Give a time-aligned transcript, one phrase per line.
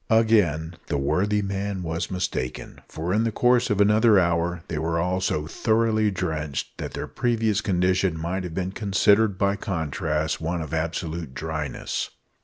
[0.09, 4.97] Again the worthy man was mistaken; for, in the course of another hour, they were
[4.99, 10.63] all so thoroughly drenched, that their previous condition might have been considered, by contrast, one
[10.63, 12.09] of absolute dryness.